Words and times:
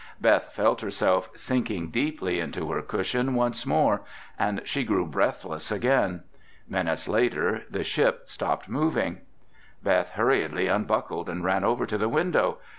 Beth 0.19 0.51
felt 0.53 0.81
herself 0.81 1.29
sinking 1.35 1.91
deeply 1.91 2.39
into 2.39 2.71
her 2.71 2.81
cushion 2.81 3.35
once 3.35 3.67
more 3.67 4.01
and 4.39 4.59
she 4.65 4.83
grew 4.83 5.05
breathless 5.05 5.69
again. 5.71 6.23
Minutes 6.67 7.07
later, 7.07 7.65
the 7.69 7.83
ship 7.83 8.21
stopped 8.25 8.67
moving. 8.67 9.19
Beth 9.83 10.09
hurriedly 10.13 10.65
unbuckled 10.65 11.29
and 11.29 11.43
ran 11.45 11.63
over 11.63 11.85
to 11.85 11.99
the 11.99 12.09
window. 12.09 12.57